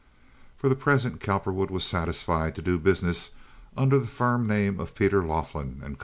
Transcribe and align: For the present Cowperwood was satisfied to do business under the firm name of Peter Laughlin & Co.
For 0.57 0.67
the 0.67 0.75
present 0.75 1.19
Cowperwood 1.19 1.69
was 1.69 1.83
satisfied 1.83 2.55
to 2.55 2.63
do 2.63 2.79
business 2.79 3.29
under 3.77 3.99
the 3.99 4.07
firm 4.07 4.47
name 4.47 4.79
of 4.79 4.95
Peter 4.95 5.23
Laughlin 5.23 5.79
& 5.97 5.99
Co. 5.99 5.99